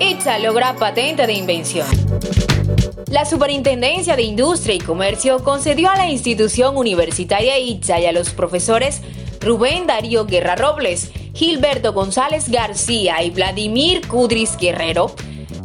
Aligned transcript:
ITSA 0.00 0.38
logra 0.38 0.76
patente 0.76 1.26
de 1.26 1.32
invención. 1.32 1.86
La 3.10 3.24
Superintendencia 3.24 4.16
de 4.16 4.22
Industria 4.22 4.74
y 4.74 4.78
Comercio 4.78 5.42
concedió 5.42 5.90
a 5.90 5.96
la 5.96 6.08
institución 6.08 6.76
universitaria 6.76 7.58
ITSA 7.58 8.00
y 8.00 8.06
a 8.06 8.12
los 8.12 8.30
profesores 8.30 9.02
Rubén 9.40 9.86
Darío 9.86 10.26
Guerra 10.26 10.56
Robles, 10.56 11.10
Gilberto 11.34 11.92
González 11.92 12.48
García 12.48 13.22
y 13.22 13.30
Vladimir 13.30 14.06
Kudris 14.06 14.56
Guerrero 14.56 15.14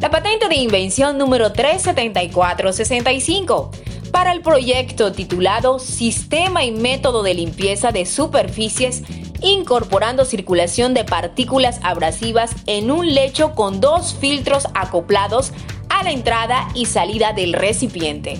la 0.03 0.11
patente 0.11 0.47
de 0.49 0.55
invención 0.55 1.17
número 1.17 1.53
37465 1.53 3.71
para 4.13 4.31
el 4.31 4.41
proyecto 4.41 5.11
titulado 5.11 5.79
Sistema 5.79 6.63
y 6.63 6.71
Método 6.71 7.23
de 7.23 7.33
Limpieza 7.33 7.91
de 7.91 8.05
Superficies 8.05 9.01
incorporando 9.41 10.23
circulación 10.23 10.93
de 10.93 11.03
partículas 11.03 11.79
abrasivas 11.81 12.51
en 12.67 12.91
un 12.91 13.13
lecho 13.15 13.55
con 13.55 13.81
dos 13.81 14.13
filtros 14.13 14.67
acoplados 14.75 15.51
a 15.89 16.03
la 16.03 16.11
entrada 16.11 16.69
y 16.75 16.85
salida 16.85 17.33
del 17.33 17.53
recipiente. 17.53 18.37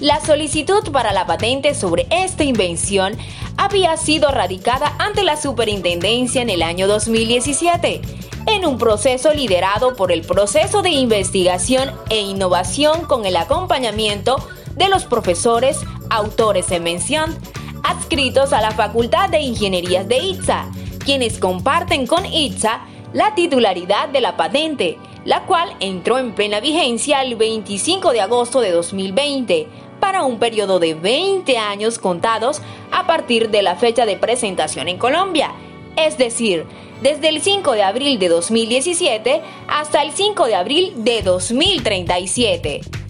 La 0.00 0.20
solicitud 0.20 0.90
para 0.90 1.12
la 1.12 1.24
patente 1.24 1.76
sobre 1.76 2.08
esta 2.10 2.42
invención 2.42 3.16
había 3.56 3.96
sido 3.96 4.28
radicada 4.28 4.96
ante 4.98 5.22
la 5.22 5.36
superintendencia 5.36 6.42
en 6.42 6.50
el 6.50 6.62
año 6.62 6.88
2017 6.88 8.02
en 8.46 8.66
un 8.66 8.76
proceso 8.76 9.32
liderado 9.32 9.94
por 9.94 10.10
el 10.10 10.22
proceso 10.22 10.82
de 10.82 10.90
investigación 10.90 11.92
e 12.10 12.20
innovación 12.20 13.04
con 13.04 13.24
el 13.24 13.36
acompañamiento 13.36 14.36
de 14.76 14.88
los 14.88 15.04
profesores 15.04 15.80
autores 16.10 16.70
en 16.70 16.82
mención 16.84 17.36
adscritos 17.82 18.52
a 18.52 18.60
la 18.60 18.70
Facultad 18.70 19.28
de 19.28 19.40
Ingenierías 19.40 20.06
de 20.08 20.18
ITSA, 20.18 20.70
quienes 21.04 21.38
comparten 21.38 22.06
con 22.06 22.24
ITSA 22.24 22.86
la 23.12 23.34
titularidad 23.34 24.08
de 24.08 24.20
la 24.20 24.36
patente, 24.36 24.98
la 25.24 25.44
cual 25.44 25.74
entró 25.80 26.18
en 26.18 26.34
plena 26.34 26.60
vigencia 26.60 27.22
el 27.22 27.36
25 27.36 28.12
de 28.12 28.20
agosto 28.20 28.60
de 28.60 28.70
2020 28.70 29.68
para 30.00 30.24
un 30.24 30.38
periodo 30.38 30.78
de 30.78 30.94
20 30.94 31.58
años 31.58 31.98
contados 31.98 32.60
a 32.90 33.06
partir 33.06 33.50
de 33.50 33.62
la 33.62 33.76
fecha 33.76 34.06
de 34.06 34.16
presentación 34.16 34.88
en 34.88 34.98
Colombia, 34.98 35.52
es 35.96 36.18
decir, 36.18 36.66
desde 37.02 37.28
el 37.28 37.40
5 37.40 37.72
de 37.72 37.82
abril 37.82 38.18
de 38.18 38.28
2017 38.28 39.42
hasta 39.68 40.02
el 40.02 40.12
5 40.12 40.46
de 40.46 40.54
abril 40.54 40.92
de 40.96 41.22
2037. 41.22 43.01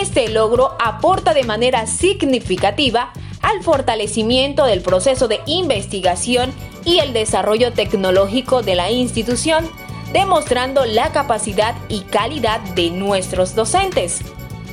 Este 0.00 0.30
logro 0.30 0.76
aporta 0.80 1.34
de 1.34 1.44
manera 1.44 1.86
significativa 1.86 3.12
al 3.42 3.62
fortalecimiento 3.62 4.64
del 4.64 4.80
proceso 4.80 5.28
de 5.28 5.40
investigación 5.44 6.54
y 6.86 7.00
el 7.00 7.12
desarrollo 7.12 7.74
tecnológico 7.74 8.62
de 8.62 8.76
la 8.76 8.90
institución, 8.90 9.68
demostrando 10.14 10.86
la 10.86 11.12
capacidad 11.12 11.74
y 11.90 12.00
calidad 12.00 12.60
de 12.74 12.88
nuestros 12.88 13.54
docentes, 13.54 14.22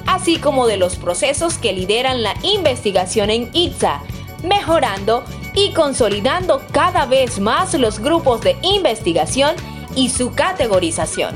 así 0.05 0.37
como 0.37 0.65
de 0.65 0.77
los 0.77 0.95
procesos 0.95 1.57
que 1.57 1.73
lideran 1.73 2.23
la 2.23 2.33
investigación 2.43 3.29
en 3.29 3.49
ITSA, 3.51 4.01
mejorando 4.45 5.25
y 5.53 5.73
consolidando 5.73 6.61
cada 6.71 7.05
vez 7.05 7.41
más 7.41 7.73
los 7.73 7.99
grupos 7.99 8.39
de 8.39 8.55
investigación 8.61 9.57
y 9.93 10.07
su 10.07 10.31
categorización. 10.33 11.35